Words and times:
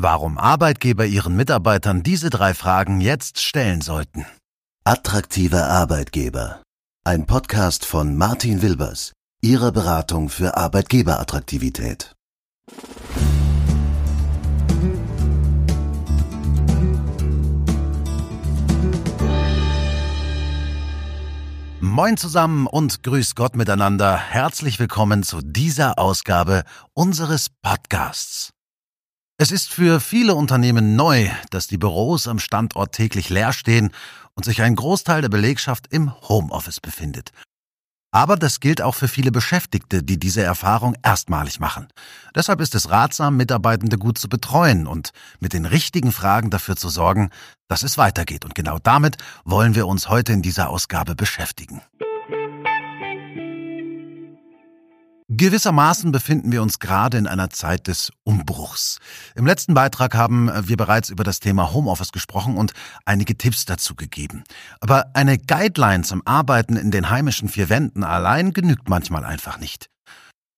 Warum 0.00 0.38
Arbeitgeber 0.38 1.04
ihren 1.04 1.36
Mitarbeitern 1.36 2.02
diese 2.02 2.30
drei 2.30 2.54
Fragen 2.54 3.02
jetzt 3.02 3.40
stellen 3.40 3.82
sollten. 3.82 4.24
Attraktive 4.84 5.64
Arbeitgeber. 5.64 6.62
Ein 7.04 7.26
Podcast 7.26 7.84
von 7.84 8.16
Martin 8.16 8.62
Wilbers, 8.62 9.12
Ihrer 9.42 9.70
Beratung 9.70 10.30
für 10.30 10.56
Arbeitgeberattraktivität. 10.56 12.14
Moin 21.80 22.16
zusammen 22.16 22.66
und 22.66 23.02
grüß 23.02 23.34
Gott 23.34 23.56
miteinander. 23.56 24.16
Herzlich 24.16 24.78
willkommen 24.78 25.22
zu 25.22 25.42
dieser 25.42 25.98
Ausgabe 25.98 26.64
unseres 26.94 27.50
Podcasts. 27.60 28.54
Es 29.42 29.50
ist 29.50 29.72
für 29.72 29.98
viele 29.98 30.36
Unternehmen 30.36 30.94
neu, 30.94 31.28
dass 31.50 31.66
die 31.66 31.76
Büros 31.76 32.28
am 32.28 32.38
Standort 32.38 32.92
täglich 32.92 33.28
leer 33.28 33.52
stehen 33.52 33.90
und 34.34 34.44
sich 34.44 34.62
ein 34.62 34.76
Großteil 34.76 35.20
der 35.20 35.30
Belegschaft 35.30 35.88
im 35.90 36.12
Homeoffice 36.28 36.78
befindet. 36.78 37.32
Aber 38.12 38.36
das 38.36 38.60
gilt 38.60 38.80
auch 38.80 38.94
für 38.94 39.08
viele 39.08 39.32
Beschäftigte, 39.32 40.04
die 40.04 40.16
diese 40.16 40.42
Erfahrung 40.42 40.94
erstmalig 41.02 41.58
machen. 41.58 41.88
Deshalb 42.36 42.60
ist 42.60 42.76
es 42.76 42.90
ratsam, 42.90 43.36
Mitarbeitende 43.36 43.98
gut 43.98 44.16
zu 44.16 44.28
betreuen 44.28 44.86
und 44.86 45.10
mit 45.40 45.54
den 45.54 45.66
richtigen 45.66 46.12
Fragen 46.12 46.50
dafür 46.50 46.76
zu 46.76 46.88
sorgen, 46.88 47.30
dass 47.66 47.82
es 47.82 47.98
weitergeht. 47.98 48.44
Und 48.44 48.54
genau 48.54 48.78
damit 48.78 49.16
wollen 49.44 49.74
wir 49.74 49.88
uns 49.88 50.08
heute 50.08 50.32
in 50.32 50.42
dieser 50.42 50.70
Ausgabe 50.70 51.16
beschäftigen. 51.16 51.82
Gewissermaßen 55.42 56.12
befinden 56.12 56.52
wir 56.52 56.62
uns 56.62 56.78
gerade 56.78 57.18
in 57.18 57.26
einer 57.26 57.50
Zeit 57.50 57.88
des 57.88 58.12
Umbruchs. 58.22 59.00
Im 59.34 59.44
letzten 59.44 59.74
Beitrag 59.74 60.14
haben 60.14 60.48
wir 60.68 60.76
bereits 60.76 61.08
über 61.08 61.24
das 61.24 61.40
Thema 61.40 61.72
Homeoffice 61.72 62.12
gesprochen 62.12 62.56
und 62.56 62.74
einige 63.06 63.36
Tipps 63.36 63.64
dazu 63.64 63.96
gegeben. 63.96 64.44
Aber 64.78 65.06
eine 65.14 65.38
Guideline 65.38 66.04
zum 66.04 66.22
Arbeiten 66.24 66.76
in 66.76 66.92
den 66.92 67.10
heimischen 67.10 67.48
vier 67.48 67.68
Wänden 67.68 68.04
allein 68.04 68.52
genügt 68.52 68.88
manchmal 68.88 69.24
einfach 69.24 69.58
nicht. 69.58 69.90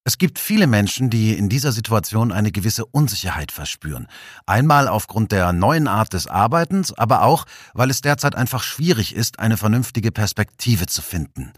Es 0.06 0.18
gibt 0.18 0.38
viele 0.38 0.66
Menschen, 0.66 1.08
die 1.08 1.32
in 1.32 1.48
dieser 1.48 1.72
Situation 1.72 2.30
eine 2.30 2.52
gewisse 2.52 2.84
Unsicherheit 2.84 3.52
verspüren. 3.52 4.06
Einmal 4.44 4.86
aufgrund 4.86 5.32
der 5.32 5.55
neuen 5.55 5.88
Art 5.88 6.12
des 6.12 6.27
Arbeitens, 6.27 6.92
aber 6.92 7.22
auch, 7.22 7.46
weil 7.72 7.88
es 7.88 8.02
derzeit 8.02 8.34
einfach 8.34 8.62
schwierig 8.62 9.14
ist, 9.14 9.38
eine 9.38 9.56
vernünftige 9.56 10.12
Perspektive 10.12 10.84
zu 10.84 11.00
finden. 11.00 11.55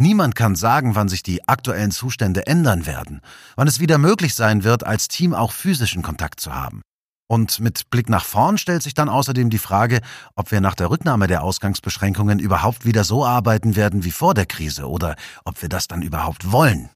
Niemand 0.00 0.36
kann 0.36 0.54
sagen, 0.54 0.94
wann 0.94 1.08
sich 1.08 1.24
die 1.24 1.48
aktuellen 1.48 1.90
Zustände 1.90 2.46
ändern 2.46 2.86
werden, 2.86 3.20
wann 3.56 3.66
es 3.66 3.80
wieder 3.80 3.98
möglich 3.98 4.36
sein 4.36 4.62
wird, 4.62 4.86
als 4.86 5.08
Team 5.08 5.34
auch 5.34 5.50
physischen 5.50 6.02
Kontakt 6.02 6.38
zu 6.38 6.54
haben. 6.54 6.82
Und 7.28 7.58
mit 7.58 7.90
Blick 7.90 8.08
nach 8.08 8.24
vorn 8.24 8.58
stellt 8.58 8.82
sich 8.82 8.94
dann 8.94 9.08
außerdem 9.08 9.50
die 9.50 9.58
Frage, 9.58 10.00
ob 10.36 10.52
wir 10.52 10.60
nach 10.60 10.76
der 10.76 10.90
Rücknahme 10.90 11.26
der 11.26 11.42
Ausgangsbeschränkungen 11.42 12.38
überhaupt 12.38 12.86
wieder 12.86 13.02
so 13.02 13.26
arbeiten 13.26 13.74
werden 13.74 14.04
wie 14.04 14.12
vor 14.12 14.34
der 14.34 14.46
Krise 14.46 14.88
oder 14.88 15.16
ob 15.44 15.60
wir 15.62 15.68
das 15.68 15.88
dann 15.88 16.00
überhaupt 16.00 16.52
wollen. 16.52 16.90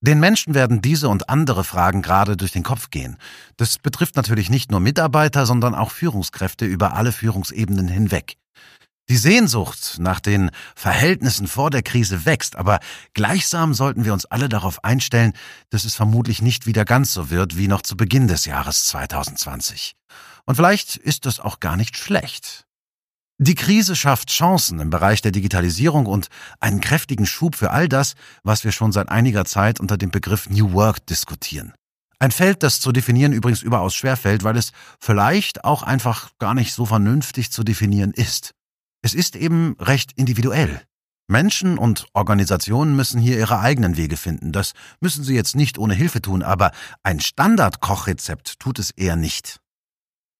Den 0.00 0.20
Menschen 0.20 0.54
werden 0.54 0.80
diese 0.80 1.08
und 1.08 1.28
andere 1.28 1.64
Fragen 1.64 2.02
gerade 2.02 2.36
durch 2.36 2.52
den 2.52 2.62
Kopf 2.62 2.90
gehen. 2.90 3.16
Das 3.56 3.78
betrifft 3.78 4.14
natürlich 4.14 4.48
nicht 4.48 4.70
nur 4.70 4.78
Mitarbeiter, 4.78 5.44
sondern 5.44 5.74
auch 5.74 5.90
Führungskräfte 5.90 6.66
über 6.66 6.94
alle 6.94 7.10
Führungsebenen 7.10 7.88
hinweg. 7.88 8.36
Die 9.10 9.16
Sehnsucht 9.16 9.96
nach 9.98 10.20
den 10.20 10.50
Verhältnissen 10.76 11.46
vor 11.46 11.70
der 11.70 11.82
Krise 11.82 12.26
wächst, 12.26 12.56
aber 12.56 12.78
gleichsam 13.14 13.72
sollten 13.72 14.04
wir 14.04 14.12
uns 14.12 14.26
alle 14.26 14.50
darauf 14.50 14.84
einstellen, 14.84 15.32
dass 15.70 15.84
es 15.84 15.94
vermutlich 15.94 16.42
nicht 16.42 16.66
wieder 16.66 16.84
ganz 16.84 17.14
so 17.14 17.30
wird 17.30 17.56
wie 17.56 17.68
noch 17.68 17.80
zu 17.80 17.96
Beginn 17.96 18.28
des 18.28 18.44
Jahres 18.44 18.84
2020. 18.86 19.94
Und 20.44 20.56
vielleicht 20.56 20.96
ist 20.96 21.24
das 21.24 21.40
auch 21.40 21.60
gar 21.60 21.76
nicht 21.76 21.96
schlecht. 21.96 22.66
Die 23.40 23.54
Krise 23.54 23.96
schafft 23.96 24.30
Chancen 24.30 24.80
im 24.80 24.90
Bereich 24.90 25.22
der 25.22 25.30
Digitalisierung 25.30 26.06
und 26.06 26.28
einen 26.60 26.80
kräftigen 26.80 27.24
Schub 27.24 27.54
für 27.54 27.70
all 27.70 27.88
das, 27.88 28.14
was 28.42 28.64
wir 28.64 28.72
schon 28.72 28.92
seit 28.92 29.08
einiger 29.08 29.44
Zeit 29.44 29.80
unter 29.80 29.96
dem 29.96 30.10
Begriff 30.10 30.50
New 30.50 30.72
Work 30.72 31.06
diskutieren. 31.06 31.72
Ein 32.18 32.32
Feld, 32.32 32.64
das 32.64 32.80
zu 32.80 32.90
definieren 32.90 33.32
übrigens 33.32 33.62
überaus 33.62 33.94
schwer 33.94 34.16
fällt, 34.16 34.42
weil 34.42 34.56
es 34.56 34.72
vielleicht 35.00 35.64
auch 35.64 35.84
einfach 35.84 36.30
gar 36.40 36.54
nicht 36.54 36.74
so 36.74 36.84
vernünftig 36.84 37.52
zu 37.52 37.62
definieren 37.62 38.10
ist. 38.10 38.54
Es 39.02 39.14
ist 39.14 39.36
eben 39.36 39.76
recht 39.78 40.12
individuell. 40.16 40.82
Menschen 41.30 41.78
und 41.78 42.06
Organisationen 42.14 42.96
müssen 42.96 43.20
hier 43.20 43.38
ihre 43.38 43.60
eigenen 43.60 43.96
Wege 43.96 44.16
finden. 44.16 44.50
Das 44.50 44.72
müssen 45.00 45.24
sie 45.24 45.34
jetzt 45.34 45.54
nicht 45.54 45.78
ohne 45.78 45.94
Hilfe 45.94 46.22
tun, 46.22 46.42
aber 46.42 46.72
ein 47.02 47.20
Standard-Kochrezept 47.20 48.58
tut 48.58 48.78
es 48.78 48.90
eher 48.90 49.14
nicht. 49.14 49.60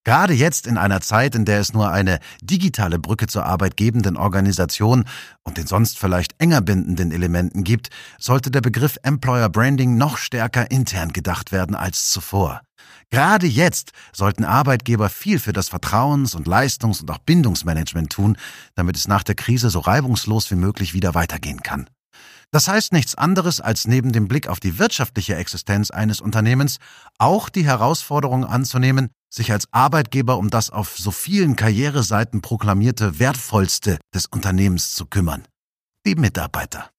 Gerade 0.05 0.33
jetzt 0.33 0.67
in 0.67 0.79
einer 0.79 1.01
Zeit, 1.01 1.35
in 1.35 1.45
der 1.45 1.61
es 1.61 1.73
nur 1.73 1.91
eine 1.91 2.19
digitale 2.41 2.99
Brücke 2.99 3.27
zur 3.27 3.45
arbeitgebenden 3.45 4.17
Organisation 4.17 5.05
und 5.43 5.59
den 5.59 5.67
sonst 5.67 5.99
vielleicht 5.99 6.35
enger 6.41 6.61
bindenden 6.61 7.13
Elementen 7.13 7.65
gibt, 7.65 7.91
sollte 8.19 8.51
der 8.51 8.61
Begriff 8.61 8.97
Employer 9.03 9.49
Branding 9.49 9.97
noch 9.97 10.17
stärker 10.17 10.71
intern 10.71 11.13
gedacht 11.13 11.53
werden 11.53 11.77
als 11.77 12.11
zuvor. 12.11 12.63
Gerade 13.11 13.47
jetzt 13.47 13.93
sollten 14.13 14.45
Arbeitgeber 14.45 15.09
viel 15.09 15.39
für 15.39 15.53
das 15.53 15.69
Vertrauens- 15.69 16.35
und 16.35 16.47
Leistungs- 16.47 17.01
und 17.01 17.11
auch 17.11 17.19
Bindungsmanagement 17.19 18.11
tun, 18.11 18.37
damit 18.75 18.97
es 18.97 19.09
nach 19.09 19.23
der 19.23 19.35
Krise 19.35 19.71
so 19.71 19.81
reibungslos 19.81 20.51
wie 20.51 20.57
möglich 20.57 20.95
wieder 20.95 21.15
weitergehen 21.15 21.63
kann. 21.63 21.89
Das 22.51 22.67
heißt 22.67 22.93
nichts 22.93 23.15
anderes, 23.15 23.61
als 23.61 23.87
neben 23.87 24.13
dem 24.13 24.27
Blick 24.27 24.49
auf 24.49 24.59
die 24.59 24.79
wirtschaftliche 24.79 25.37
Existenz 25.37 25.91
eines 25.91 26.21
Unternehmens 26.21 26.79
auch 27.19 27.51
die 27.51 27.65
Herausforderung 27.65 28.47
anzunehmen, 28.47 29.11
sich 29.31 29.53
als 29.53 29.67
Arbeitgeber 29.73 30.39
um 30.39 30.51
das 30.51 30.71
auf 30.71 30.97
so 30.97 31.11
vielen 31.11 31.57
Karriereseiten 31.57 32.41
proklamierte 32.43 33.19
wertvollste 33.19 33.99
des 34.15 34.27
Unternehmens 34.27 34.95
zu 34.95 35.07
kümmern. 35.07 35.45
Die 36.07 36.15
Mitarbeiter. 36.15 36.91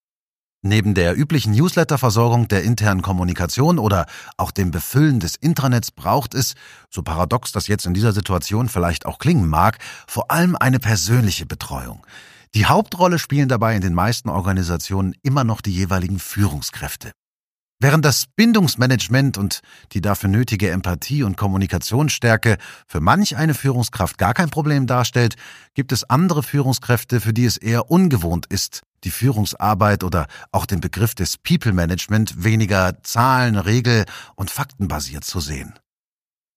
Neben 0.62 0.94
der 0.94 1.18
üblichen 1.18 1.54
Newsletterversorgung 1.54 2.50
der 2.50 2.64
internen 2.64 3.02
Kommunikation 3.02 3.80
oder 3.80 4.08
auch 4.36 4.52
dem 4.52 4.72
Befüllen 4.72 5.22
des 5.22 5.36
Intranets 5.38 5.90
braucht 5.90 6.34
es, 6.34 6.56
so 6.90 7.02
paradox 7.02 7.54
das 7.54 7.68
jetzt 7.68 7.86
in 7.86 7.94
dieser 7.94 8.12
Situation 8.12 8.68
vielleicht 8.68 9.06
auch 9.06 9.20
klingen 9.20 9.48
mag, 9.48 9.78
vor 10.06 10.32
allem 10.32 10.58
eine 10.58 10.80
persönliche 10.80 11.46
Betreuung. 11.46 12.06
Die 12.56 12.66
Hauptrolle 12.66 13.20
spielen 13.20 13.48
dabei 13.48 13.76
in 13.76 13.82
den 13.82 13.94
meisten 13.94 14.28
Organisationen 14.28 15.16
immer 15.24 15.46
noch 15.46 15.62
die 15.62 15.74
jeweiligen 15.74 16.20
Führungskräfte. 16.20 17.12
Während 17.82 18.04
das 18.04 18.26
Bindungsmanagement 18.36 19.38
und 19.38 19.62
die 19.94 20.02
dafür 20.02 20.30
nötige 20.30 20.70
Empathie 20.70 21.24
und 21.24 21.38
Kommunikationsstärke 21.38 22.58
für 22.86 23.00
manch 23.00 23.38
eine 23.38 23.54
Führungskraft 23.54 24.18
gar 24.18 24.34
kein 24.34 24.50
Problem 24.50 24.86
darstellt, 24.86 25.36
gibt 25.76 25.94
es 25.94 26.04
andere 26.04 26.44
Führungskräfte, 26.44 27.22
für 27.22 27.32
die 27.32 27.46
es 27.46 27.56
eher 27.56 27.90
ungewohnt 27.90 28.48
ist, 28.48 28.82
die 29.06 29.12
Führungsarbeit 29.12 30.04
oder 30.04 30.28
auch 30.52 30.66
den 30.66 30.82
Begriff 30.82 31.16
des 31.16 31.38
People 31.38 31.72
Management 31.72 32.44
weniger 32.44 33.02
Zahlen, 33.04 33.56
Regel 33.56 34.04
und 34.36 34.52
Faktenbasiert 34.52 35.24
zu 35.24 35.40
sehen. 35.40 35.80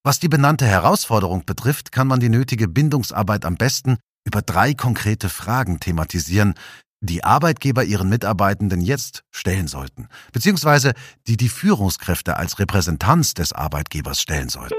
Was 0.03 0.19
die 0.19 0.29
benannte 0.29 0.67
Herausforderung 0.67 1.45
betrifft, 1.47 1.93
kann 1.93 2.09
man 2.09 2.19
die 2.19 2.31
nötige 2.31 2.67
Bindungsarbeit 2.67 3.45
am 3.45 3.55
besten 3.55 3.99
über 4.25 4.43
drei 4.43 4.75
konkrete 4.75 5.29
Fragen 5.29 5.79
thematisieren, 5.79 6.55
die 7.03 7.25
Arbeitgeber 7.25 7.85
ihren 7.85 8.09
Mitarbeitenden 8.09 8.81
jetzt 8.81 9.25
stellen 9.31 9.69
sollten, 9.69 10.09
beziehungsweise 10.33 10.95
die 11.27 11.37
die 11.37 11.49
Führungskräfte 11.49 12.37
als 12.37 12.59
Repräsentanz 12.59 13.35
des 13.35 13.53
Arbeitgebers 13.53 14.21
stellen 14.21 14.49
sollten. 14.49 14.75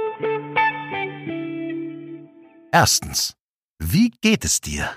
Erstens. 2.71 3.35
Wie 3.77 4.11
geht 4.21 4.45
es 4.45 4.61
dir? 4.61 4.89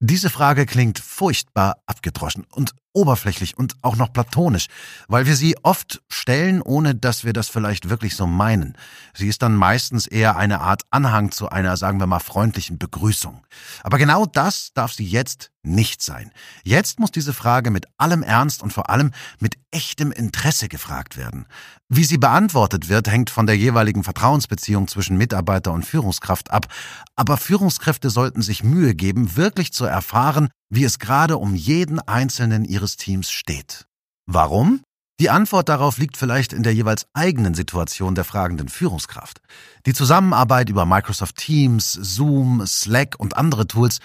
Diese 0.00 0.30
Frage 0.30 0.66
klingt 0.66 0.98
furchtbar 0.98 1.76
abgedroschen 1.86 2.44
und 2.50 2.72
oberflächlich 2.96 3.56
und 3.56 3.76
auch 3.82 3.96
noch 3.96 4.12
platonisch, 4.12 4.66
weil 5.06 5.26
wir 5.26 5.36
sie 5.36 5.56
oft 5.62 6.02
stellen, 6.08 6.62
ohne 6.62 6.94
dass 6.94 7.24
wir 7.24 7.32
das 7.32 7.48
vielleicht 7.48 7.88
wirklich 7.88 8.16
so 8.16 8.26
meinen. 8.26 8.76
Sie 9.14 9.28
ist 9.28 9.42
dann 9.42 9.54
meistens 9.54 10.06
eher 10.06 10.36
eine 10.36 10.60
Art 10.60 10.82
Anhang 10.90 11.30
zu 11.30 11.50
einer, 11.50 11.76
sagen 11.76 12.00
wir 12.00 12.06
mal, 12.06 12.20
freundlichen 12.20 12.78
Begrüßung. 12.78 13.44
Aber 13.82 13.98
genau 13.98 14.26
das 14.26 14.72
darf 14.74 14.92
sie 14.92 15.06
jetzt 15.06 15.52
nicht 15.62 16.00
sein. 16.00 16.30
Jetzt 16.62 17.00
muss 17.00 17.10
diese 17.10 17.34
Frage 17.34 17.70
mit 17.70 17.86
allem 17.98 18.22
Ernst 18.22 18.62
und 18.62 18.72
vor 18.72 18.88
allem 18.88 19.10
mit 19.40 19.56
echtem 19.70 20.12
Interesse 20.12 20.68
gefragt 20.68 21.16
werden. 21.16 21.46
Wie 21.88 22.04
sie 22.04 22.18
beantwortet 22.18 22.88
wird, 22.88 23.10
hängt 23.10 23.30
von 23.30 23.46
der 23.46 23.56
jeweiligen 23.56 24.04
Vertrauensbeziehung 24.04 24.88
zwischen 24.88 25.16
Mitarbeiter 25.16 25.72
und 25.72 25.84
Führungskraft 25.84 26.50
ab, 26.50 26.66
aber 27.14 27.36
Führungskräfte 27.36 28.10
sollten 28.10 28.42
sich 28.42 28.64
Mühe 28.64 28.94
geben, 28.94 29.36
wirklich 29.36 29.72
zu 29.72 29.84
erfahren, 29.84 30.48
wie 30.68 30.84
es 30.84 30.98
gerade 30.98 31.36
um 31.38 31.54
jeden 31.54 32.00
einzelnen 32.00 32.64
ihres 32.64 32.96
Teams 32.96 33.30
steht. 33.30 33.86
Warum? 34.26 34.82
Die 35.18 35.30
Antwort 35.30 35.70
darauf 35.70 35.96
liegt 35.96 36.18
vielleicht 36.18 36.52
in 36.52 36.62
der 36.62 36.74
jeweils 36.74 37.06
eigenen 37.14 37.54
Situation 37.54 38.14
der 38.14 38.24
fragenden 38.24 38.68
Führungskraft. 38.68 39.40
Die 39.86 39.94
Zusammenarbeit 39.94 40.68
über 40.68 40.84
Microsoft 40.84 41.36
Teams, 41.36 41.92
Zoom, 41.92 42.66
Slack 42.66 43.14
und 43.18 43.36
andere 43.36 43.66
Tools 43.66 44.00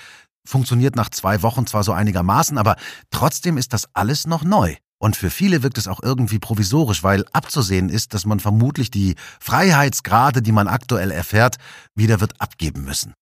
funktioniert 0.46 0.96
nach 0.96 1.10
zwei 1.10 1.42
Wochen 1.42 1.68
zwar 1.68 1.84
so 1.84 1.92
einigermaßen, 1.92 2.58
aber 2.58 2.78
trotzdem 3.10 3.58
ist 3.58 3.74
das 3.74 3.88
alles 3.94 4.26
noch 4.26 4.44
neu. 4.44 4.76
Und 5.00 5.16
für 5.16 5.32
viele 5.32 5.64
wirkt 5.64 5.80
es 5.80 5.88
auch 5.88 6.02
irgendwie 6.02 6.40
provisorisch, 6.40 7.04
weil 7.04 7.26
abzusehen 7.34 7.90
ist, 7.90 8.14
dass 8.14 8.26
man 8.26 8.40
vermutlich 8.40 8.92
die 8.92 9.16
Freiheitsgrade, 9.40 10.42
die 10.42 10.52
man 10.52 10.68
aktuell 10.68 11.12
erfährt, 11.12 11.58
wieder 11.96 12.22
wird 12.22 12.40
abgeben 12.40 12.84
müssen. 12.84 13.14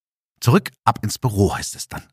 Zurück 0.42 0.72
ab 0.84 1.00
ins 1.02 1.18
Büro 1.18 1.56
heißt 1.56 1.76
es 1.76 1.88
dann. 1.88 2.04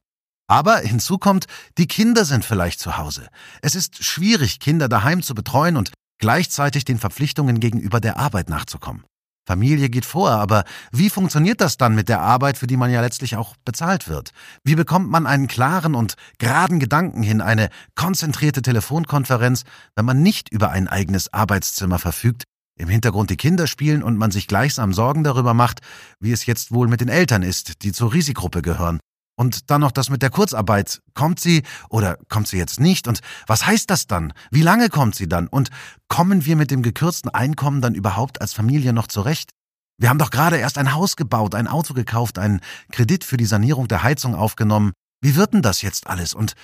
Aber 0.49 0.79
hinzu 0.79 1.19
kommt, 1.19 1.47
die 1.77 1.89
Kinder 1.89 2.25
sind 2.25 2.45
vielleicht 2.45 2.79
zu 2.79 2.99
Hause. 2.99 3.29
Es 3.63 3.75
ist 3.75 4.05
schwierig, 4.05 4.61
Kinder 4.61 4.89
daheim 4.89 5.23
zu 5.23 5.35
betreuen 5.35 5.77
und 5.77 5.93
gleichzeitig 6.19 6.85
den 6.85 6.99
Verpflichtungen 6.99 7.61
gegenüber 7.61 8.01
der 8.01 8.17
Arbeit 8.17 8.49
nachzukommen. 8.49 9.05
Familie 9.47 9.89
geht 9.89 10.05
vor, 10.05 10.31
aber 10.31 10.65
wie 10.91 11.09
funktioniert 11.09 11.61
das 11.61 11.77
dann 11.77 11.95
mit 11.95 12.09
der 12.09 12.21
Arbeit, 12.21 12.59
für 12.59 12.67
die 12.67 12.77
man 12.77 12.91
ja 12.91 13.01
letztlich 13.01 13.37
auch 13.37 13.55
bezahlt 13.65 14.09
wird? 14.09 14.33
Wie 14.65 14.75
bekommt 14.75 15.09
man 15.09 15.27
einen 15.27 15.47
klaren 15.47 15.95
und 15.95 16.15
geraden 16.39 16.81
Gedanken 16.81 17.23
hin, 17.23 17.41
eine 17.41 17.71
konzentrierte 17.95 18.61
Telefonkonferenz, 18.61 19.63
wenn 19.95 20.05
man 20.05 20.21
nicht 20.21 20.49
über 20.49 20.71
ein 20.71 20.89
eigenes 20.89 21.33
Arbeitszimmer 21.33 22.01
verfügt, 22.01 22.43
im 22.77 22.89
Hintergrund 22.89 23.31
die 23.31 23.37
Kinder 23.37 23.69
spielen 23.69 24.03
und 24.03 24.19
man 24.19 24.33
sich 24.33 24.49
gleichsam 24.49 24.93
Sorgen 24.93 25.23
darüber 25.23 25.55
macht, 25.55 25.81
wie 26.19 26.33
es 26.33 26.45
jetzt 26.47 26.73
wohl 26.73 26.89
mit 26.89 27.01
den 27.01 27.09
Eltern 27.09 27.43
ist, 27.43 27.85
die 27.85 27.93
zur 27.93 28.13
Risikogruppe 28.13 28.63
gehören 28.63 28.99
und 29.37 29.71
dann 29.71 29.83
noch 29.83 29.93
das 29.93 30.11
mit 30.11 30.23
der 30.23 30.31
Kurzarbeit. 30.31 31.03
Kommt 31.15 31.39
sie 31.41 31.63
oder 31.89 32.19
kommt 32.29 32.49
sie 32.49 32.57
jetzt 32.57 32.81
nicht? 32.81 33.07
Und 33.07 33.21
was 33.47 33.67
heißt 33.67 33.89
das 33.91 34.07
dann? 34.07 34.33
Wie 34.51 34.63
lange 34.63 34.89
kommt 34.89 35.15
sie 35.15 35.29
dann? 35.29 35.47
Und 35.47 35.71
kommen 36.09 36.45
wir 36.45 36.57
mit 36.57 36.71
dem 36.71 36.83
gekürzten 36.83 37.31
Einkommen 37.31 37.81
dann 37.81 37.95
überhaupt 37.95 38.41
als 38.41 38.53
Familie 38.53 38.93
noch 38.93 39.07
zurecht? 39.07 39.51
Wir 39.99 40.09
haben 40.09 40.19
doch 40.19 40.31
gerade 40.31 40.57
erst 40.57 40.79
ein 40.79 40.93
Haus 40.93 41.17
gebaut, 41.17 41.55
ein 41.55 41.69
Auto 41.69 41.95
gekauft, 41.95 42.39
einen 42.39 42.61
Kredit 42.93 43.25
für 43.25 43.37
die 43.37 43.47
Sanierung 43.47 43.89
der 43.89 44.03
Heizung 44.03 44.35
aufgenommen. 44.35 44.93
Wie 45.23 45.37
wird 45.37 45.55
denn 45.55 45.63
das 45.63 45.81
jetzt 45.83 46.07
alles? 46.07 46.35
Und 46.35 46.55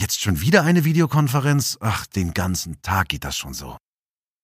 jetzt 0.00 0.20
schon 0.20 0.40
wieder 0.40 0.62
eine 0.62 0.84
Videokonferenz? 0.84 1.78
Ach, 1.80 2.06
den 2.06 2.34
ganzen 2.34 2.80
Tag 2.82 3.08
geht 3.08 3.24
das 3.24 3.36
schon 3.36 3.54
so. 3.54 3.76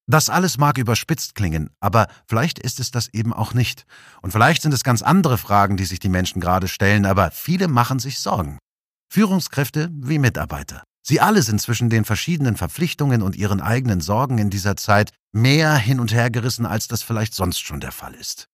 Das 0.08 0.28
alles 0.28 0.58
mag 0.58 0.78
überspitzt 0.78 1.34
klingen, 1.34 1.70
aber 1.80 2.08
vielleicht 2.26 2.58
ist 2.58 2.80
es 2.80 2.90
das 2.90 3.08
eben 3.08 3.32
auch 3.32 3.54
nicht. 3.54 3.86
Und 4.20 4.32
vielleicht 4.32 4.62
sind 4.62 4.74
es 4.74 4.82
ganz 4.82 5.02
andere 5.02 5.38
Fragen, 5.38 5.76
die 5.76 5.84
sich 5.84 6.00
die 6.00 6.08
Menschen 6.08 6.40
gerade 6.40 6.68
stellen, 6.68 7.06
aber 7.06 7.30
viele 7.30 7.68
machen 7.68 7.98
sich 7.98 8.18
Sorgen. 8.18 8.58
Führungskräfte 9.12 9.90
wie 9.92 10.18
Mitarbeiter. 10.18 10.82
Sie 11.04 11.20
alle 11.20 11.42
sind 11.42 11.60
zwischen 11.60 11.90
den 11.90 12.04
verschiedenen 12.04 12.56
Verpflichtungen 12.56 13.22
und 13.22 13.36
ihren 13.36 13.60
eigenen 13.60 14.00
Sorgen 14.00 14.38
in 14.38 14.50
dieser 14.50 14.76
Zeit 14.76 15.12
mehr 15.32 15.74
hin 15.74 16.00
und 16.00 16.12
her 16.12 16.30
gerissen, 16.30 16.66
als 16.66 16.88
das 16.88 17.02
vielleicht 17.02 17.34
sonst 17.34 17.60
schon 17.60 17.80
der 17.80 17.92
Fall 17.92 18.14
ist. 18.14 18.46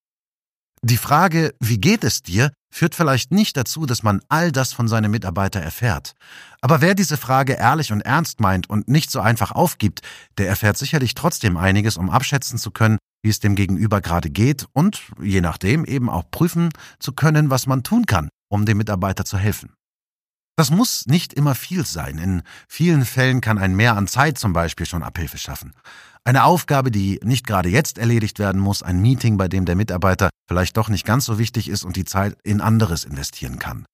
Die 0.83 0.97
Frage, 0.97 1.55
wie 1.61 1.79
geht 1.79 2.05
es 2.05 2.23
dir, 2.23 2.53
führt 2.71 2.95
vielleicht 2.95 3.33
nicht 3.33 3.57
dazu, 3.57 3.87
dass 3.87 4.03
man 4.03 4.21
all 4.29 4.53
das 4.53 4.73
von 4.73 4.89
seinem 4.89 5.11
Mitarbeiter 5.11 5.61
erfährt. 5.61 6.15
Aber 6.61 6.81
wer 6.81 6.95
diese 6.95 7.17
Frage 7.17 7.55
ehrlich 7.55 7.93
und 7.93 8.01
ernst 8.01 8.41
meint 8.41 8.69
und 8.69 8.89
nicht 8.89 9.11
so 9.11 9.21
einfach 9.21 9.53
aufgibt, 9.53 10.03
der 10.39 10.49
erfährt 10.49 10.77
sicherlich 10.77 11.15
trotzdem 11.15 11.57
einiges, 11.57 11.97
um 11.97 12.11
abschätzen 12.11 12.59
zu 12.59 12.71
können, 12.71 12.99
wie 13.23 13.31
es 13.31 13.41
dem 13.41 13.55
Gegenüber 13.55 14.01
gerade 14.01 14.31
geht 14.31 14.67
und, 14.73 15.03
je 15.21 15.41
nachdem, 15.41 15.85
eben 15.85 16.09
auch 16.09 16.31
prüfen 16.31 16.71
zu 16.99 17.13
können, 17.13 17.51
was 17.51 17.67
man 17.67 17.83
tun 17.83 18.07
kann, 18.07 18.29
um 18.49 18.65
dem 18.65 18.79
Mitarbeiter 18.79 19.25
zu 19.25 19.39
helfen. 19.39 19.73
Das 20.59 20.73
muss 20.73 21.07
nicht 21.07 21.35
immer 21.35 21.55
viel 21.55 21.87
sein. 21.87 22.19
In 22.19 22.43
vielen 22.67 23.05
Fällen 23.05 23.41
kann 23.41 23.59
ein 23.59 23.77
Mehr 23.77 23.97
an 23.97 24.09
Zeit 24.09 24.39
zum 24.39 24.53
Beispiel 24.53 24.87
schon 24.87 25.05
Abhilfe 25.05 25.39
schaffen. 25.39 25.73
Eine 26.25 26.43
Aufgabe, 26.43 26.91
die 26.91 27.21
nicht 27.23 27.47
gerade 27.47 27.69
jetzt 27.69 27.97
erledigt 27.97 28.41
werden 28.41 28.61
muss, 28.61 28.83
ein 28.83 29.01
Meeting, 29.01 29.37
bei 29.37 29.47
dem 29.47 29.67
der 29.67 29.77
Mitarbeiter 29.77 30.31
vielleicht 30.49 30.77
doch 30.77 30.89
nicht 30.89 31.07
ganz 31.07 31.27
so 31.27 31.39
wichtig 31.39 31.69
ist 31.69 31.85
und 31.85 31.95
die 31.95 32.05
Zeit 32.05 32.37
in 32.43 32.61
anderes 32.61 33.05
investieren 33.05 33.61
kann. 33.61 33.87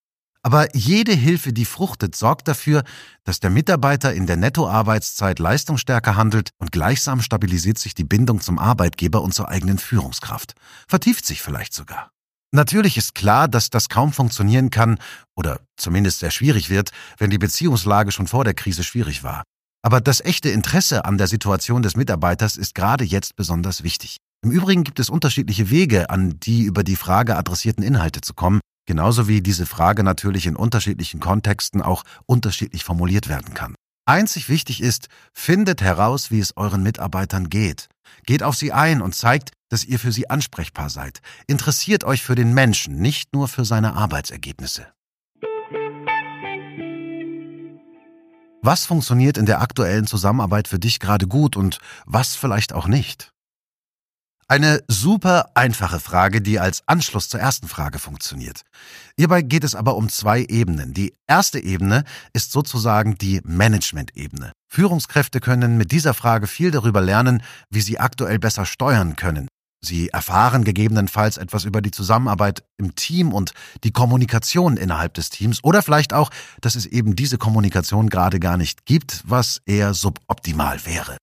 Aber 0.42 0.74
jede 0.74 1.12
Hilfe, 1.12 1.52
die 1.52 1.66
fruchtet, 1.66 2.16
sorgt 2.16 2.48
dafür, 2.48 2.82
dass 3.24 3.40
der 3.40 3.50
Mitarbeiter 3.50 4.14
in 4.14 4.26
der 4.26 4.38
Nettoarbeitszeit 4.38 5.40
leistungsstärker 5.40 6.16
handelt 6.16 6.48
und 6.56 6.72
gleichsam 6.72 7.20
stabilisiert 7.20 7.76
sich 7.76 7.92
die 7.92 8.04
Bindung 8.04 8.40
zum 8.40 8.58
Arbeitgeber 8.58 9.20
und 9.20 9.34
zur 9.34 9.50
eigenen 9.50 9.76
Führungskraft. 9.76 10.54
Vertieft 10.88 11.26
sich 11.26 11.42
vielleicht 11.42 11.74
sogar. 11.74 12.13
Natürlich 12.54 12.96
ist 12.96 13.16
klar, 13.16 13.48
dass 13.48 13.68
das 13.68 13.88
kaum 13.88 14.12
funktionieren 14.12 14.70
kann 14.70 15.00
oder 15.34 15.58
zumindest 15.76 16.20
sehr 16.20 16.30
schwierig 16.30 16.70
wird, 16.70 16.92
wenn 17.18 17.30
die 17.30 17.38
Beziehungslage 17.38 18.12
schon 18.12 18.28
vor 18.28 18.44
der 18.44 18.54
Krise 18.54 18.84
schwierig 18.84 19.24
war. 19.24 19.42
Aber 19.82 20.00
das 20.00 20.20
echte 20.20 20.50
Interesse 20.50 21.04
an 21.04 21.18
der 21.18 21.26
Situation 21.26 21.82
des 21.82 21.96
Mitarbeiters 21.96 22.56
ist 22.56 22.76
gerade 22.76 23.02
jetzt 23.02 23.34
besonders 23.34 23.82
wichtig. 23.82 24.18
Im 24.44 24.52
Übrigen 24.52 24.84
gibt 24.84 25.00
es 25.00 25.10
unterschiedliche 25.10 25.68
Wege, 25.68 26.10
an 26.10 26.38
die 26.38 26.62
über 26.62 26.84
die 26.84 26.94
Frage 26.94 27.36
adressierten 27.36 27.82
Inhalte 27.82 28.20
zu 28.20 28.34
kommen, 28.34 28.60
genauso 28.86 29.26
wie 29.26 29.40
diese 29.40 29.66
Frage 29.66 30.04
natürlich 30.04 30.46
in 30.46 30.54
unterschiedlichen 30.54 31.18
Kontexten 31.18 31.82
auch 31.82 32.04
unterschiedlich 32.26 32.84
formuliert 32.84 33.28
werden 33.28 33.54
kann. 33.54 33.74
Einzig 34.06 34.48
wichtig 34.48 34.80
ist, 34.80 35.08
findet 35.32 35.82
heraus, 35.82 36.30
wie 36.30 36.38
es 36.38 36.56
euren 36.56 36.84
Mitarbeitern 36.84 37.48
geht. 37.48 37.88
Geht 38.26 38.44
auf 38.44 38.54
sie 38.54 38.72
ein 38.72 39.02
und 39.02 39.16
zeigt, 39.16 39.50
dass 39.74 39.84
ihr 39.84 39.98
für 39.98 40.12
sie 40.12 40.30
ansprechbar 40.30 40.88
seid. 40.88 41.20
Interessiert 41.48 42.04
euch 42.04 42.22
für 42.22 42.36
den 42.36 42.54
Menschen, 42.54 43.00
nicht 43.00 43.34
nur 43.34 43.48
für 43.48 43.64
seine 43.64 43.94
Arbeitsergebnisse. 43.94 44.86
Was 48.62 48.86
funktioniert 48.86 49.36
in 49.36 49.46
der 49.46 49.60
aktuellen 49.60 50.06
Zusammenarbeit 50.06 50.68
für 50.68 50.78
dich 50.78 51.00
gerade 51.00 51.26
gut 51.26 51.56
und 51.56 51.80
was 52.06 52.36
vielleicht 52.36 52.72
auch 52.72 52.86
nicht? 52.86 53.32
Eine 54.46 54.80
super 54.86 55.50
einfache 55.54 55.98
Frage, 55.98 56.40
die 56.40 56.60
als 56.60 56.84
Anschluss 56.86 57.28
zur 57.28 57.40
ersten 57.40 57.66
Frage 57.66 57.98
funktioniert. 57.98 58.62
Hierbei 59.16 59.42
geht 59.42 59.64
es 59.64 59.74
aber 59.74 59.96
um 59.96 60.08
zwei 60.08 60.44
Ebenen. 60.44 60.94
Die 60.94 61.14
erste 61.26 61.58
Ebene 61.58 62.04
ist 62.32 62.52
sozusagen 62.52 63.18
die 63.18 63.40
Management-Ebene. 63.42 64.52
Führungskräfte 64.68 65.40
können 65.40 65.76
mit 65.78 65.90
dieser 65.90 66.14
Frage 66.14 66.46
viel 66.46 66.70
darüber 66.70 67.00
lernen, 67.00 67.42
wie 67.70 67.80
sie 67.80 67.98
aktuell 67.98 68.38
besser 68.38 68.66
steuern 68.66 69.16
können. 69.16 69.48
Sie 69.84 70.08
erfahren 70.08 70.64
gegebenenfalls 70.64 71.36
etwas 71.36 71.64
über 71.64 71.82
die 71.82 71.90
Zusammenarbeit 71.90 72.64
im 72.78 72.94
Team 72.94 73.32
und 73.32 73.52
die 73.84 73.92
Kommunikation 73.92 74.76
innerhalb 74.76 75.14
des 75.14 75.30
Teams 75.30 75.62
oder 75.62 75.82
vielleicht 75.82 76.12
auch, 76.12 76.30
dass 76.60 76.74
es 76.74 76.86
eben 76.86 77.14
diese 77.14 77.38
Kommunikation 77.38 78.08
gerade 78.08 78.40
gar 78.40 78.56
nicht 78.56 78.86
gibt, 78.86 79.22
was 79.26 79.60
eher 79.66 79.94
suboptimal 79.94 80.84
wäre. 80.86 81.16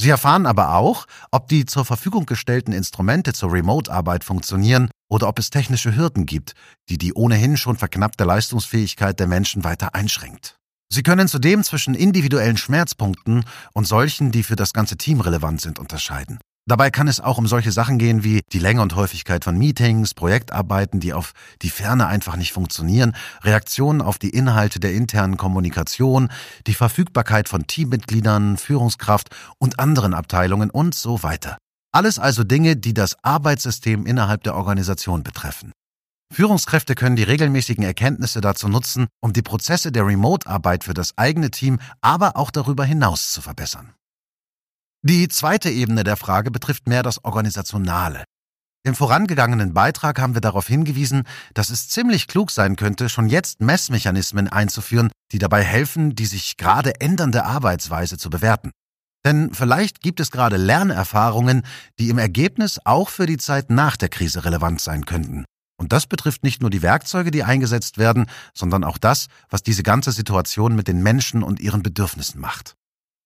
Sie 0.00 0.10
erfahren 0.10 0.46
aber 0.46 0.74
auch, 0.74 1.06
ob 1.30 1.46
die 1.46 1.64
zur 1.64 1.84
Verfügung 1.84 2.26
gestellten 2.26 2.72
Instrumente 2.72 3.32
zur 3.32 3.52
Remote-Arbeit 3.52 4.24
funktionieren 4.24 4.90
oder 5.08 5.28
ob 5.28 5.38
es 5.38 5.50
technische 5.50 5.94
Hürden 5.94 6.26
gibt, 6.26 6.54
die 6.88 6.98
die 6.98 7.14
ohnehin 7.14 7.56
schon 7.56 7.76
verknappte 7.76 8.24
Leistungsfähigkeit 8.24 9.20
der 9.20 9.28
Menschen 9.28 9.62
weiter 9.62 9.94
einschränkt. 9.94 10.56
Sie 10.92 11.02
können 11.02 11.28
zudem 11.28 11.62
zwischen 11.62 11.94
individuellen 11.94 12.56
Schmerzpunkten 12.56 13.44
und 13.72 13.86
solchen, 13.86 14.32
die 14.32 14.42
für 14.42 14.56
das 14.56 14.72
ganze 14.72 14.98
Team 14.98 15.20
relevant 15.20 15.60
sind, 15.60 15.78
unterscheiden. 15.78 16.38
Dabei 16.68 16.92
kann 16.92 17.08
es 17.08 17.18
auch 17.18 17.38
um 17.38 17.48
solche 17.48 17.72
Sachen 17.72 17.98
gehen 17.98 18.22
wie 18.22 18.42
die 18.52 18.60
Länge 18.60 18.82
und 18.82 18.94
Häufigkeit 18.94 19.42
von 19.42 19.58
Meetings, 19.58 20.14
Projektarbeiten, 20.14 21.00
die 21.00 21.12
auf 21.12 21.32
die 21.60 21.70
Ferne 21.70 22.06
einfach 22.06 22.36
nicht 22.36 22.52
funktionieren, 22.52 23.16
Reaktionen 23.42 24.00
auf 24.00 24.16
die 24.18 24.30
Inhalte 24.30 24.78
der 24.78 24.92
internen 24.92 25.36
Kommunikation, 25.36 26.30
die 26.68 26.74
Verfügbarkeit 26.74 27.48
von 27.48 27.66
Teammitgliedern, 27.66 28.58
Führungskraft 28.58 29.30
und 29.58 29.80
anderen 29.80 30.14
Abteilungen 30.14 30.70
und 30.70 30.94
so 30.94 31.24
weiter. 31.24 31.58
Alles 31.90 32.20
also 32.20 32.44
Dinge, 32.44 32.76
die 32.76 32.94
das 32.94 33.16
Arbeitssystem 33.24 34.06
innerhalb 34.06 34.44
der 34.44 34.54
Organisation 34.54 35.24
betreffen. 35.24 35.72
Führungskräfte 36.32 36.94
können 36.94 37.16
die 37.16 37.24
regelmäßigen 37.24 37.84
Erkenntnisse 37.84 38.40
dazu 38.40 38.68
nutzen, 38.68 39.08
um 39.20 39.32
die 39.32 39.42
Prozesse 39.42 39.90
der 39.90 40.06
Remote-Arbeit 40.06 40.84
für 40.84 40.94
das 40.94 41.18
eigene 41.18 41.50
Team, 41.50 41.80
aber 42.00 42.36
auch 42.36 42.52
darüber 42.52 42.84
hinaus 42.84 43.32
zu 43.32 43.42
verbessern. 43.42 43.94
Die 45.04 45.26
zweite 45.26 45.68
Ebene 45.68 46.04
der 46.04 46.16
Frage 46.16 46.52
betrifft 46.52 46.86
mehr 46.86 47.02
das 47.02 47.24
Organisationale. 47.24 48.22
Im 48.84 48.94
vorangegangenen 48.94 49.74
Beitrag 49.74 50.20
haben 50.20 50.34
wir 50.34 50.40
darauf 50.40 50.68
hingewiesen, 50.68 51.24
dass 51.54 51.70
es 51.70 51.88
ziemlich 51.88 52.28
klug 52.28 52.52
sein 52.52 52.76
könnte, 52.76 53.08
schon 53.08 53.28
jetzt 53.28 53.60
Messmechanismen 53.60 54.46
einzuführen, 54.46 55.10
die 55.32 55.40
dabei 55.40 55.64
helfen, 55.64 56.14
die 56.14 56.26
sich 56.26 56.56
gerade 56.56 57.00
ändernde 57.00 57.44
Arbeitsweise 57.44 58.16
zu 58.16 58.30
bewerten. 58.30 58.70
Denn 59.24 59.52
vielleicht 59.52 60.02
gibt 60.02 60.20
es 60.20 60.30
gerade 60.30 60.56
Lernerfahrungen, 60.56 61.62
die 61.98 62.08
im 62.08 62.18
Ergebnis 62.18 62.78
auch 62.84 63.08
für 63.08 63.26
die 63.26 63.38
Zeit 63.38 63.70
nach 63.70 63.96
der 63.96 64.08
Krise 64.08 64.44
relevant 64.44 64.80
sein 64.80 65.04
könnten. 65.04 65.44
Und 65.80 65.92
das 65.92 66.06
betrifft 66.06 66.44
nicht 66.44 66.60
nur 66.60 66.70
die 66.70 66.82
Werkzeuge, 66.82 67.32
die 67.32 67.42
eingesetzt 67.42 67.98
werden, 67.98 68.26
sondern 68.54 68.84
auch 68.84 68.98
das, 68.98 69.26
was 69.50 69.64
diese 69.64 69.82
ganze 69.82 70.12
Situation 70.12 70.76
mit 70.76 70.86
den 70.86 71.02
Menschen 71.02 71.42
und 71.42 71.58
ihren 71.58 71.82
Bedürfnissen 71.82 72.40
macht. 72.40 72.76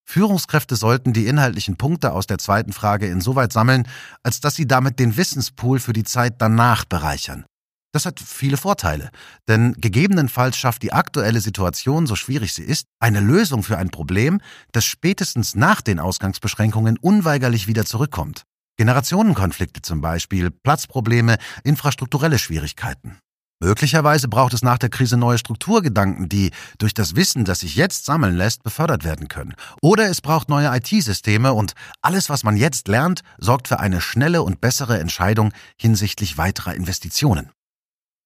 Führungskräfte 0.09 0.77
sollten 0.77 1.11
die 1.11 1.27
inhaltlichen 1.27 1.75
Punkte 1.75 2.13
aus 2.13 2.27
der 2.27 2.37
zweiten 2.37 2.71
Frage 2.71 3.07
insoweit 3.07 3.51
sammeln, 3.51 3.87
als 4.23 4.39
dass 4.39 4.55
sie 4.55 4.65
damit 4.65 4.99
den 4.99 5.17
Wissenspool 5.17 5.79
für 5.79 5.93
die 5.93 6.05
Zeit 6.05 6.35
danach 6.39 6.85
bereichern. 6.85 7.45
Das 7.91 8.05
hat 8.05 8.19
viele 8.19 8.57
Vorteile, 8.57 9.09
denn 9.47 9.73
gegebenenfalls 9.73 10.57
schafft 10.57 10.83
die 10.83 10.93
aktuelle 10.93 11.41
Situation, 11.41 12.07
so 12.07 12.15
schwierig 12.15 12.53
sie 12.53 12.63
ist, 12.63 12.85
eine 12.99 13.19
Lösung 13.19 13.63
für 13.63 13.77
ein 13.77 13.89
Problem, 13.89 14.39
das 14.71 14.85
spätestens 14.85 15.55
nach 15.55 15.81
den 15.81 15.99
Ausgangsbeschränkungen 15.99 16.97
unweigerlich 16.97 17.67
wieder 17.67 17.85
zurückkommt. 17.85 18.43
Generationenkonflikte 18.77 19.81
zum 19.81 20.01
Beispiel, 20.01 20.51
Platzprobleme, 20.51 21.37
infrastrukturelle 21.63 22.39
Schwierigkeiten. 22.39 23.17
Möglicherweise 23.59 24.27
braucht 24.27 24.53
es 24.53 24.61
nach 24.61 24.77
der 24.77 24.89
Krise 24.89 25.17
neue 25.17 25.39
Strukturgedanken, 25.39 26.29
die 26.29 26.51
durch 26.77 26.93
das 26.93 27.15
Wissen, 27.15 27.43
das 27.43 27.61
sich 27.61 27.75
jetzt 27.75 28.05
sammeln 28.05 28.35
lässt, 28.35 28.61
befördert 28.61 29.03
werden 29.03 29.27
können. 29.27 29.55
Oder 29.81 30.09
es 30.09 30.21
braucht 30.21 30.47
neue 30.47 30.75
IT-Systeme 30.75 31.53
und 31.53 31.73
alles, 32.03 32.29
was 32.29 32.43
man 32.43 32.55
jetzt 32.55 32.87
lernt, 32.87 33.21
sorgt 33.39 33.67
für 33.67 33.79
eine 33.79 33.99
schnelle 33.99 34.43
und 34.43 34.61
bessere 34.61 34.99
Entscheidung 34.99 35.53
hinsichtlich 35.75 36.37
weiterer 36.37 36.75
Investitionen. 36.75 37.49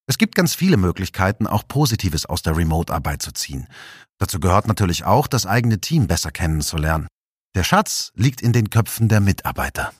Es 0.05 0.17
gibt 0.17 0.35
ganz 0.35 0.53
viele 0.53 0.75
Möglichkeiten, 0.75 1.47
auch 1.47 1.65
Positives 1.65 2.25
aus 2.25 2.41
der 2.41 2.57
Remote-Arbeit 2.57 3.21
zu 3.21 3.31
ziehen. 3.31 3.67
Dazu 4.17 4.41
gehört 4.41 4.67
natürlich 4.67 5.05
auch, 5.05 5.27
das 5.27 5.45
eigene 5.45 5.79
Team 5.79 6.07
besser 6.07 6.31
kennenzulernen. 6.31 7.07
Der 7.55 7.63
Schatz 7.63 8.11
liegt 8.15 8.41
in 8.41 8.51
den 8.51 8.69
Köpfen 8.69 9.07
der 9.07 9.21
Mitarbeiter. 9.21 9.93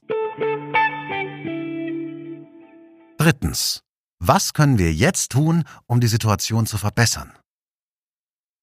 Drittens. 3.17 3.81
Was 4.23 4.53
können 4.53 4.77
wir 4.77 4.93
jetzt 4.93 5.31
tun, 5.31 5.63
um 5.87 5.99
die 5.99 6.07
Situation 6.07 6.67
zu 6.67 6.77
verbessern? 6.77 7.33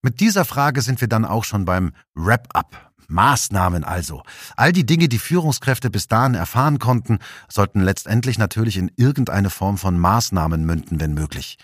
Mit 0.03 0.21
dieser 0.21 0.45
Frage 0.45 0.83
sind 0.83 1.01
wir 1.01 1.09
dann 1.09 1.25
auch 1.25 1.43
schon 1.43 1.65
beim 1.65 1.95
Wrap-up. 2.15 2.93
Maßnahmen 3.09 3.83
also. 3.83 4.23
All 4.55 4.73
die 4.73 4.87
Dinge, 4.87 5.09
die 5.09 5.19
Führungskräfte 5.19 5.91
bis 5.91 6.07
dahin 6.07 6.35
erfahren 6.35 6.79
konnten, 6.79 7.19
sollten 7.49 7.81
letztendlich 7.81 8.39
natürlich 8.39 8.77
in 8.77 8.93
irgendeine 8.97 9.51
Form 9.51 9.79
von 9.79 9.99
Maßnahmen 9.99 10.65
münden, 10.65 11.01
wenn 11.01 11.15
möglich. 11.15 11.59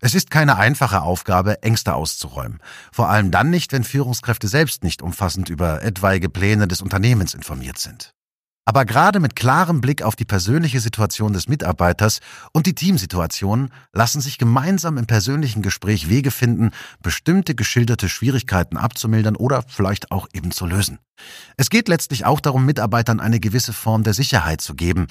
Es 0.00 0.14
ist 0.14 0.30
keine 0.30 0.56
einfache 0.56 1.00
Aufgabe, 1.00 1.60
Ängste 1.64 1.94
auszuräumen. 1.94 2.60
Vor 2.92 3.08
allem 3.08 3.32
dann 3.32 3.50
nicht, 3.50 3.72
wenn 3.72 3.82
Führungskräfte 3.82 4.46
selbst 4.46 4.84
nicht 4.84 5.02
umfassend 5.02 5.48
über 5.48 5.82
etwaige 5.82 6.28
Pläne 6.28 6.68
des 6.68 6.82
Unternehmens 6.82 7.34
informiert 7.34 7.78
sind. 7.78 8.14
Aber 8.66 8.84
gerade 8.84 9.20
mit 9.20 9.36
klarem 9.36 9.80
Blick 9.80 10.02
auf 10.02 10.16
die 10.16 10.24
persönliche 10.24 10.80
Situation 10.80 11.32
des 11.32 11.48
Mitarbeiters 11.48 12.20
und 12.52 12.66
die 12.66 12.74
Teamsituation 12.74 13.70
lassen 13.92 14.20
sich 14.20 14.38
gemeinsam 14.38 14.98
im 14.98 15.06
persönlichen 15.06 15.62
Gespräch 15.62 16.08
Wege 16.08 16.30
finden, 16.30 16.70
bestimmte 17.02 17.54
geschilderte 17.54 18.08
Schwierigkeiten 18.08 18.76
abzumildern 18.76 19.36
oder 19.36 19.64
vielleicht 19.66 20.12
auch 20.12 20.28
eben 20.34 20.50
zu 20.50 20.66
lösen. 20.66 20.98
Es 21.56 21.70
geht 21.70 21.88
letztlich 21.88 22.26
auch 22.26 22.40
darum, 22.40 22.66
Mitarbeitern 22.66 23.18
eine 23.20 23.40
gewisse 23.40 23.72
Form 23.72 24.02
der 24.02 24.14
Sicherheit 24.14 24.60
zu 24.60 24.74
geben. 24.74 25.06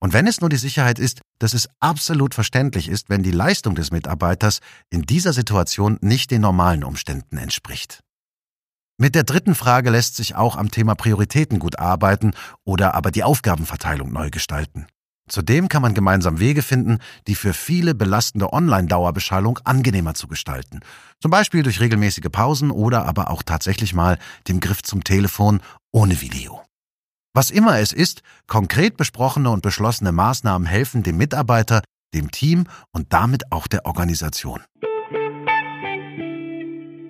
Und 0.00 0.12
wenn 0.12 0.26
es 0.26 0.40
nur 0.40 0.50
die 0.50 0.56
Sicherheit 0.56 0.98
ist, 0.98 1.20
dass 1.38 1.54
es 1.54 1.68
absolut 1.80 2.34
verständlich 2.34 2.88
ist, 2.88 3.10
wenn 3.10 3.22
die 3.22 3.30
Leistung 3.30 3.74
des 3.74 3.90
Mitarbeiters 3.90 4.60
in 4.90 5.02
dieser 5.02 5.32
Situation 5.32 5.98
nicht 6.00 6.30
den 6.30 6.40
normalen 6.40 6.84
Umständen 6.84 7.38
entspricht. 7.38 8.00
Mit 8.96 9.16
der 9.16 9.24
dritten 9.24 9.56
Frage 9.56 9.90
lässt 9.90 10.14
sich 10.14 10.36
auch 10.36 10.56
am 10.56 10.70
Thema 10.70 10.94
Prioritäten 10.94 11.58
gut 11.58 11.80
arbeiten 11.80 12.32
oder 12.64 12.94
aber 12.94 13.10
die 13.10 13.24
Aufgabenverteilung 13.24 14.12
neu 14.12 14.30
gestalten. 14.30 14.86
Zudem 15.28 15.68
kann 15.68 15.82
man 15.82 15.94
gemeinsam 15.94 16.38
Wege 16.38 16.62
finden, 16.62 16.98
die 17.26 17.34
für 17.34 17.54
viele 17.54 17.94
belastende 17.94 18.52
Online-Dauerbeschallung 18.52 19.58
angenehmer 19.64 20.14
zu 20.14 20.28
gestalten. 20.28 20.80
Zum 21.20 21.30
Beispiel 21.30 21.64
durch 21.64 21.80
regelmäßige 21.80 22.30
Pausen 22.30 22.70
oder 22.70 23.06
aber 23.06 23.30
auch 23.30 23.42
tatsächlich 23.42 23.94
mal 23.94 24.18
dem 24.46 24.60
Griff 24.60 24.82
zum 24.82 25.02
Telefon 25.02 25.60
ohne 25.92 26.20
Video. 26.20 26.62
Was 27.32 27.50
immer 27.50 27.80
es 27.80 27.92
ist, 27.92 28.22
konkret 28.46 28.96
besprochene 28.96 29.50
und 29.50 29.62
beschlossene 29.62 30.12
Maßnahmen 30.12 30.68
helfen 30.68 31.02
dem 31.02 31.16
Mitarbeiter, 31.16 31.82
dem 32.14 32.30
Team 32.30 32.66
und 32.92 33.12
damit 33.12 33.50
auch 33.50 33.66
der 33.66 33.86
Organisation. 33.86 34.60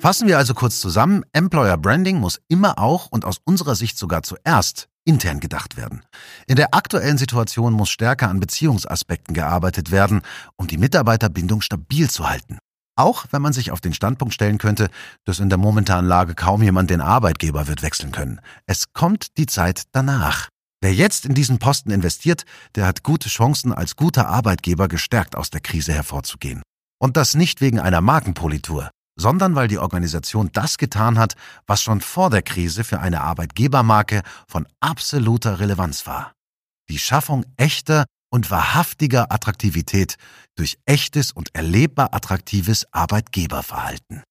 Fassen 0.05 0.29
wir 0.29 0.37
also 0.37 0.53
kurz 0.53 0.81
zusammen, 0.81 1.25
Employer 1.33 1.79
Branding 1.79 2.19
muss 2.19 2.39
immer 2.49 2.79
auch 2.79 3.07
und 3.07 3.25
aus 3.25 3.41
unserer 3.43 3.75
Sicht 3.75 3.97
sogar 3.97 4.23
zuerst 4.23 4.91
intern 5.07 5.41
gedacht 5.41 5.79
werden. 5.79 6.05
In 6.47 6.57
der 6.57 6.75
aktuellen 6.75 7.17
Situation 7.17 7.73
muss 7.73 7.89
stärker 7.89 8.29
an 8.29 8.39
Beziehungsaspekten 8.39 9.33
gearbeitet 9.33 9.91
werden, 9.91 10.21
um 10.59 10.67
die 10.67 10.77
Mitarbeiterbindung 10.77 11.63
stabil 11.63 12.11
zu 12.11 12.29
halten. 12.29 12.59
Auch 12.97 13.25
wenn 13.31 13.41
man 13.41 13.55
sich 13.55 13.71
auf 13.71 13.81
den 13.81 13.95
Standpunkt 13.95 14.35
stellen 14.35 14.59
könnte, 14.59 14.91
dass 15.25 15.39
in 15.39 15.49
der 15.49 15.57
momentanen 15.57 16.07
Lage 16.07 16.35
kaum 16.35 16.63
jemand 16.63 16.91
den 16.91 17.01
Arbeitgeber 17.01 17.67
wird 17.67 17.81
wechseln 17.81 18.13
können. 18.13 18.43
Es 18.67 18.93
kommt 18.93 19.39
die 19.39 19.47
Zeit 19.47 19.85
danach. 19.93 20.51
Wer 20.83 20.93
jetzt 20.93 21.25
in 21.25 21.33
diesen 21.33 21.59
Posten 21.59 21.91
investiert, 21.91 22.45
der 22.75 22.87
hat 22.87 23.05
gute 23.05 23.31
Chancen, 23.31 23.73
als 23.73 23.97
guter 23.97 24.29
Arbeitgeber 24.29 24.87
gestärkt 24.87 25.35
aus 25.35 25.49
der 25.49 25.63
Krise 25.63 25.95
hervorzugehen. 25.95 26.61
Und 27.01 27.17
das 27.17 27.33
nicht 27.33 27.63
wegen 27.63 27.81
einer 27.81 28.03
Markenpolitur, 28.03 28.91
sondern 29.17 29.55
weil 29.55 29.69
die 29.69 29.79
Organisation 29.79 30.51
das 30.53 30.79
getan 30.79 31.19
hat, 31.19 31.35
was 31.67 31.83
schon 31.83 32.01
vor 32.01 32.31
der 32.31 32.43
Krise 32.43 32.85
für 32.85 33.01
eine 33.01 33.21
Arbeitgebermarke 33.21 34.23
von 34.49 34.67
absoluter 34.81 35.61
Relevanz 35.61 36.07
war. 36.07 36.33
Die 36.89 36.99
Schaffung 36.99 37.45
echter 37.57 38.05
und 38.31 38.51
wahrhaftiger 38.51 39.33
Attraktivität 39.33 40.17
durch 40.57 40.79
echtes 40.87 41.33
und 41.33 41.55
erlebbar 41.55 42.13
attraktives 42.13 42.87
Arbeitgeberverhalten. 42.93 44.23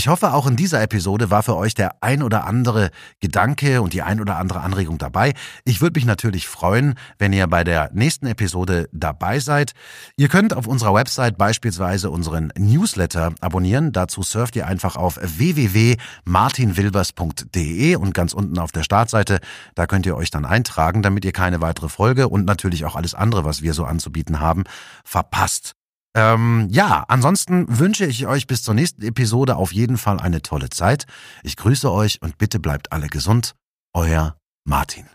Ich 0.00 0.08
hoffe, 0.08 0.32
auch 0.32 0.46
in 0.46 0.56
dieser 0.56 0.80
Episode 0.80 1.30
war 1.30 1.42
für 1.42 1.56
euch 1.56 1.74
der 1.74 2.02
ein 2.02 2.22
oder 2.22 2.46
andere 2.46 2.90
Gedanke 3.20 3.82
und 3.82 3.92
die 3.92 4.00
ein 4.00 4.18
oder 4.18 4.38
andere 4.38 4.62
Anregung 4.62 4.96
dabei. 4.96 5.34
Ich 5.66 5.82
würde 5.82 5.98
mich 5.98 6.06
natürlich 6.06 6.48
freuen, 6.48 6.94
wenn 7.18 7.34
ihr 7.34 7.46
bei 7.48 7.64
der 7.64 7.90
nächsten 7.92 8.26
Episode 8.26 8.88
dabei 8.92 9.40
seid. 9.40 9.72
Ihr 10.16 10.28
könnt 10.28 10.56
auf 10.56 10.66
unserer 10.66 10.94
Website 10.94 11.36
beispielsweise 11.36 12.08
unseren 12.08 12.50
Newsletter 12.56 13.34
abonnieren. 13.42 13.92
Dazu 13.92 14.22
surft 14.22 14.56
ihr 14.56 14.66
einfach 14.66 14.96
auf 14.96 15.18
www.martinwilbers.de 15.22 17.96
und 17.96 18.14
ganz 18.14 18.32
unten 18.32 18.58
auf 18.58 18.72
der 18.72 18.84
Startseite, 18.84 19.38
da 19.74 19.86
könnt 19.86 20.06
ihr 20.06 20.16
euch 20.16 20.30
dann 20.30 20.46
eintragen, 20.46 21.02
damit 21.02 21.26
ihr 21.26 21.32
keine 21.32 21.60
weitere 21.60 21.90
Folge 21.90 22.28
und 22.28 22.46
natürlich 22.46 22.86
auch 22.86 22.96
alles 22.96 23.12
andere, 23.12 23.44
was 23.44 23.60
wir 23.60 23.74
so 23.74 23.84
anzubieten 23.84 24.40
haben, 24.40 24.64
verpasst. 25.04 25.74
Ähm, 26.16 26.66
ja, 26.70 27.04
ansonsten 27.08 27.78
wünsche 27.78 28.04
ich 28.04 28.26
euch 28.26 28.46
bis 28.46 28.62
zur 28.62 28.74
nächsten 28.74 29.02
Episode 29.02 29.56
auf 29.56 29.72
jeden 29.72 29.96
Fall 29.96 30.18
eine 30.18 30.42
tolle 30.42 30.70
Zeit. 30.70 31.06
Ich 31.42 31.56
grüße 31.56 31.90
euch 31.90 32.20
und 32.20 32.38
bitte 32.38 32.58
bleibt 32.58 32.92
alle 32.92 33.06
gesund. 33.06 33.54
Euer 33.94 34.36
Martin. 34.64 35.06